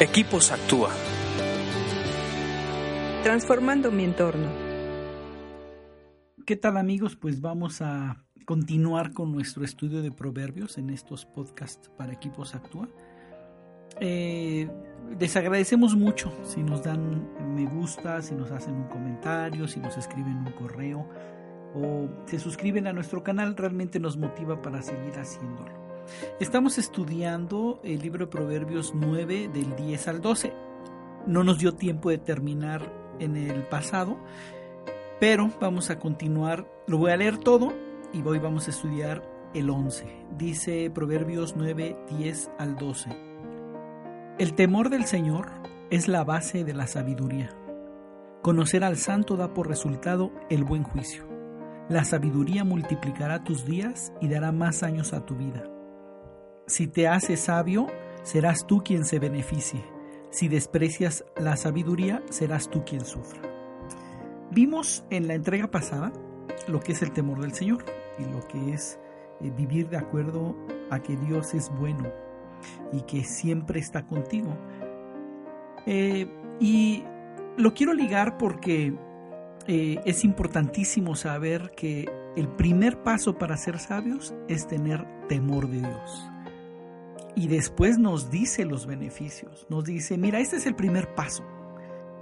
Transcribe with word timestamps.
Equipos 0.00 0.50
Actúa. 0.50 0.90
Transformando 3.22 3.92
mi 3.92 4.02
entorno. 4.02 4.48
¿Qué 6.44 6.56
tal 6.56 6.78
amigos? 6.78 7.14
Pues 7.14 7.40
vamos 7.40 7.80
a 7.80 8.16
continuar 8.44 9.12
con 9.12 9.30
nuestro 9.30 9.64
estudio 9.64 10.02
de 10.02 10.10
proverbios 10.10 10.78
en 10.78 10.90
estos 10.90 11.24
podcasts 11.24 11.92
para 11.96 12.12
Equipos 12.12 12.56
Actúa. 12.56 12.88
Eh, 14.00 14.68
les 15.20 15.36
agradecemos 15.36 15.94
mucho 15.94 16.36
si 16.42 16.64
nos 16.64 16.82
dan 16.82 17.54
me 17.54 17.64
gusta, 17.66 18.20
si 18.20 18.34
nos 18.34 18.50
hacen 18.50 18.74
un 18.74 18.88
comentario, 18.88 19.68
si 19.68 19.78
nos 19.78 19.96
escriben 19.96 20.38
un 20.38 20.52
correo 20.54 21.08
o 21.72 22.08
se 22.26 22.40
suscriben 22.40 22.88
a 22.88 22.92
nuestro 22.92 23.22
canal, 23.22 23.56
realmente 23.56 24.00
nos 24.00 24.16
motiva 24.16 24.60
para 24.60 24.82
seguir 24.82 25.16
haciéndolo. 25.16 25.83
Estamos 26.40 26.78
estudiando 26.78 27.80
el 27.82 28.00
libro 28.00 28.26
de 28.26 28.30
Proverbios 28.30 28.92
9 28.94 29.48
del 29.52 29.76
10 29.76 30.08
al 30.08 30.20
12. 30.20 30.52
No 31.26 31.44
nos 31.44 31.58
dio 31.58 31.74
tiempo 31.74 32.10
de 32.10 32.18
terminar 32.18 32.92
en 33.18 33.36
el 33.36 33.66
pasado, 33.66 34.18
pero 35.20 35.50
vamos 35.60 35.90
a 35.90 35.98
continuar. 35.98 36.68
Lo 36.86 36.98
voy 36.98 37.12
a 37.12 37.16
leer 37.16 37.38
todo 37.38 37.72
y 38.12 38.22
hoy 38.22 38.38
vamos 38.38 38.66
a 38.66 38.70
estudiar 38.70 39.22
el 39.54 39.70
11. 39.70 40.06
Dice 40.36 40.90
Proverbios 40.90 41.54
9, 41.56 41.96
10 42.18 42.50
al 42.58 42.76
12. 42.76 43.10
El 44.38 44.54
temor 44.54 44.90
del 44.90 45.04
Señor 45.04 45.46
es 45.90 46.08
la 46.08 46.24
base 46.24 46.64
de 46.64 46.74
la 46.74 46.86
sabiduría. 46.86 47.50
Conocer 48.42 48.84
al 48.84 48.98
santo 48.98 49.36
da 49.36 49.54
por 49.54 49.68
resultado 49.68 50.32
el 50.50 50.64
buen 50.64 50.82
juicio. 50.82 51.24
La 51.88 52.04
sabiduría 52.04 52.64
multiplicará 52.64 53.44
tus 53.44 53.64
días 53.64 54.12
y 54.20 54.28
dará 54.28 54.52
más 54.52 54.82
años 54.82 55.12
a 55.12 55.24
tu 55.24 55.36
vida. 55.36 55.64
Si 56.66 56.86
te 56.86 57.08
haces 57.08 57.40
sabio, 57.40 57.88
serás 58.22 58.66
tú 58.66 58.82
quien 58.82 59.04
se 59.04 59.18
beneficie. 59.18 59.84
Si 60.30 60.48
desprecias 60.48 61.24
la 61.36 61.56
sabiduría, 61.56 62.22
serás 62.30 62.70
tú 62.70 62.84
quien 62.84 63.04
sufra. 63.04 63.42
Vimos 64.50 65.04
en 65.10 65.28
la 65.28 65.34
entrega 65.34 65.70
pasada 65.70 66.12
lo 66.66 66.80
que 66.80 66.92
es 66.92 67.02
el 67.02 67.12
temor 67.12 67.40
del 67.40 67.52
Señor 67.52 67.84
y 68.18 68.24
lo 68.24 68.46
que 68.48 68.72
es 68.72 68.98
eh, 69.40 69.50
vivir 69.50 69.90
de 69.90 69.98
acuerdo 69.98 70.56
a 70.90 71.00
que 71.00 71.16
Dios 71.16 71.52
es 71.54 71.70
bueno 71.78 72.10
y 72.92 73.02
que 73.02 73.24
siempre 73.24 73.78
está 73.78 74.06
contigo. 74.06 74.56
Eh, 75.86 76.26
y 76.60 77.04
lo 77.58 77.74
quiero 77.74 77.92
ligar 77.92 78.38
porque 78.38 78.94
eh, 79.66 80.00
es 80.04 80.24
importantísimo 80.24 81.14
saber 81.14 81.72
que 81.76 82.08
el 82.36 82.48
primer 82.48 83.02
paso 83.02 83.36
para 83.36 83.56
ser 83.56 83.78
sabios 83.78 84.34
es 84.48 84.66
tener 84.66 85.06
temor 85.28 85.68
de 85.68 85.80
Dios. 85.80 86.30
Y 87.36 87.48
después 87.48 87.98
nos 87.98 88.30
dice 88.30 88.64
los 88.64 88.86
beneficios. 88.86 89.66
Nos 89.68 89.84
dice, 89.84 90.16
mira, 90.16 90.38
este 90.38 90.56
es 90.56 90.66
el 90.66 90.76
primer 90.76 91.14
paso, 91.14 91.44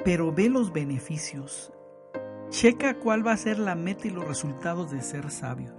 pero 0.05 0.33
ve 0.33 0.49
los 0.49 0.73
beneficios. 0.73 1.73
Checa 2.49 2.99
cuál 2.99 3.27
va 3.27 3.33
a 3.33 3.37
ser 3.37 3.59
la 3.59 3.75
meta 3.75 4.09
y 4.09 4.11
los 4.11 4.27
resultados 4.27 4.91
de 4.91 5.03
ser 5.03 5.31
sabio. 5.31 5.75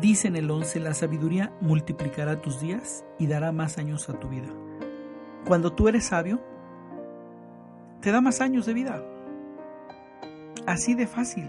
Dice 0.00 0.28
en 0.28 0.36
el 0.36 0.50
11, 0.50 0.80
la 0.80 0.94
sabiduría 0.94 1.52
multiplicará 1.60 2.40
tus 2.40 2.60
días 2.60 3.04
y 3.18 3.26
dará 3.26 3.52
más 3.52 3.78
años 3.78 4.08
a 4.08 4.18
tu 4.18 4.28
vida. 4.28 4.48
Cuando 5.46 5.72
tú 5.72 5.88
eres 5.88 6.06
sabio, 6.06 6.40
te 8.00 8.10
da 8.10 8.20
más 8.20 8.40
años 8.40 8.66
de 8.66 8.74
vida. 8.74 9.02
Así 10.66 10.94
de 10.94 11.06
fácil. 11.06 11.48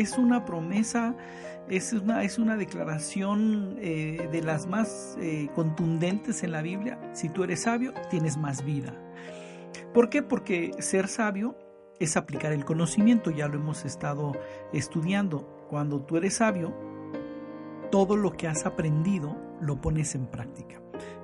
Es 0.00 0.18
una 0.18 0.44
promesa 0.44 1.14
es 1.68 1.92
una, 1.92 2.22
es 2.22 2.38
una 2.38 2.56
declaración 2.56 3.76
eh, 3.80 4.28
de 4.30 4.42
las 4.42 4.66
más 4.66 5.16
eh, 5.20 5.48
contundentes 5.54 6.42
en 6.42 6.52
la 6.52 6.62
Biblia. 6.62 6.98
Si 7.12 7.28
tú 7.28 7.44
eres 7.44 7.62
sabio, 7.62 7.92
tienes 8.10 8.36
más 8.36 8.64
vida. 8.64 8.94
¿Por 9.92 10.08
qué? 10.08 10.22
Porque 10.22 10.72
ser 10.78 11.08
sabio 11.08 11.56
es 11.98 12.16
aplicar 12.16 12.52
el 12.52 12.64
conocimiento, 12.64 13.30
ya 13.30 13.48
lo 13.48 13.56
hemos 13.56 13.84
estado 13.84 14.32
estudiando. 14.72 15.66
Cuando 15.68 16.00
tú 16.00 16.16
eres 16.16 16.34
sabio, 16.34 16.72
todo 17.90 18.16
lo 18.16 18.32
que 18.32 18.46
has 18.46 18.66
aprendido 18.66 19.36
lo 19.60 19.80
pones 19.80 20.14
en 20.14 20.26
práctica. 20.26 20.80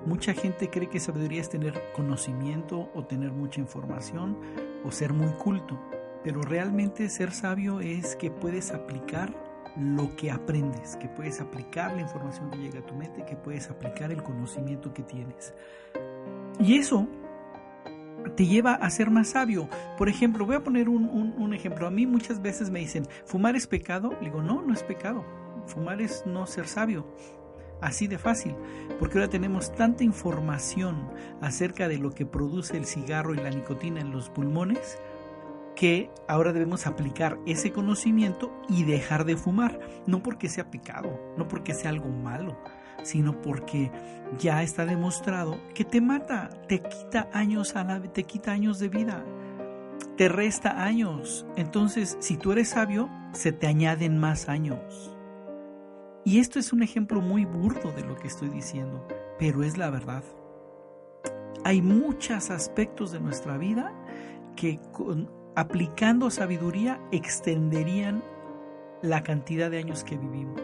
Mucha 0.06 0.34
gente 0.34 0.70
cree 0.70 0.88
que 0.88 0.98
sabiduría 0.98 1.41
es 1.41 1.48
tener 1.48 1.80
conocimiento 1.94 2.91
o 2.94 3.04
tener 3.04 3.30
mucha 3.30 3.60
información 3.60 4.36
o 4.84 4.91
ser 4.91 5.12
muy 5.12 5.32
culto, 5.34 5.78
pero 6.24 6.42
realmente 6.42 7.08
ser 7.08 7.32
sabio 7.32 7.80
es 7.80 8.16
que 8.16 8.30
puedes 8.30 8.72
aplicar 8.72 9.34
lo 9.76 10.14
que 10.16 10.30
aprendes, 10.30 10.96
que 10.96 11.08
puedes 11.08 11.40
aplicar 11.40 11.94
la 11.94 12.02
información 12.02 12.50
que 12.50 12.58
llega 12.58 12.80
a 12.80 12.86
tu 12.86 12.94
mente, 12.94 13.24
que 13.24 13.36
puedes 13.36 13.70
aplicar 13.70 14.12
el 14.12 14.22
conocimiento 14.22 14.92
que 14.92 15.02
tienes. 15.02 15.54
Y 16.60 16.76
eso 16.76 17.08
te 18.36 18.46
lleva 18.46 18.74
a 18.74 18.90
ser 18.90 19.10
más 19.10 19.30
sabio. 19.30 19.68
Por 19.96 20.08
ejemplo, 20.08 20.46
voy 20.46 20.56
a 20.56 20.64
poner 20.64 20.88
un, 20.88 21.54
ejemplo. 21.54 21.86
A 21.86 21.90
mí 21.90 22.06
muchas 22.06 22.40
veces 22.40 22.70
me 22.70 22.80
dicen, 22.80 23.06
¿fumar 23.24 23.56
es 23.56 23.66
pecado? 23.66 24.12
Le 24.20 24.28
digo, 24.28 24.42
no, 24.42 24.62
no 24.62 24.72
es 24.72 24.82
pecado. 24.82 25.24
Fumar 25.66 26.00
es 26.00 26.24
no 26.26 26.46
ser 26.46 26.66
sabio. 26.66 27.06
Así 27.80 28.06
de 28.06 28.16
fácil, 28.16 28.54
porque 29.00 29.18
ahora 29.18 29.28
tenemos 29.28 29.74
tanta 29.74 30.04
información 30.04 31.10
acerca 31.40 31.88
de 31.88 31.98
lo 31.98 32.12
que 32.12 32.24
produce 32.24 32.76
el 32.76 32.84
cigarro 32.84 33.34
y 33.34 33.38
la 33.38 33.50
nicotina 33.50 34.00
en 34.00 34.12
los 34.12 34.30
pulmones 34.30 35.00
que 35.74 36.10
ahora 36.28 36.52
debemos 36.52 36.86
aplicar 36.86 37.38
ese 37.46 37.72
conocimiento 37.72 38.52
y 38.68 38.84
dejar 38.84 39.24
de 39.24 39.36
fumar, 39.36 39.80
no 40.06 40.22
porque 40.22 40.48
sea 40.48 40.70
pecado, 40.70 41.18
no 41.36 41.48
porque 41.48 41.74
sea 41.74 41.90
algo 41.90 42.08
malo, 42.08 42.56
sino 43.02 43.40
porque 43.40 43.90
ya 44.38 44.62
está 44.62 44.84
demostrado 44.86 45.58
que 45.74 45.84
te 45.84 46.00
mata, 46.00 46.50
te 46.68 46.80
quita 46.80 47.28
años 47.32 47.76
a 47.76 47.84
la, 47.84 48.00
te 48.00 48.24
quita 48.24 48.52
años 48.52 48.78
de 48.78 48.88
vida, 48.88 49.24
te 50.16 50.28
resta 50.28 50.84
años. 50.84 51.46
Entonces, 51.56 52.16
si 52.20 52.36
tú 52.36 52.52
eres 52.52 52.70
sabio, 52.70 53.08
se 53.32 53.52
te 53.52 53.66
añaden 53.66 54.18
más 54.18 54.48
años. 54.48 55.16
Y 56.24 56.38
esto 56.38 56.58
es 56.58 56.72
un 56.72 56.82
ejemplo 56.82 57.20
muy 57.20 57.44
burdo 57.44 57.90
de 57.92 58.04
lo 58.04 58.14
que 58.16 58.28
estoy 58.28 58.48
diciendo, 58.48 59.06
pero 59.38 59.64
es 59.64 59.76
la 59.76 59.90
verdad. 59.90 60.22
Hay 61.64 61.82
muchos 61.82 62.50
aspectos 62.50 63.12
de 63.12 63.20
nuestra 63.20 63.56
vida 63.56 63.92
que 64.54 64.78
con, 64.92 65.28
aplicando 65.54 66.30
sabiduría, 66.30 67.00
extenderían 67.10 68.22
la 69.02 69.22
cantidad 69.22 69.70
de 69.70 69.78
años 69.78 70.04
que 70.04 70.16
vivimos. 70.16 70.62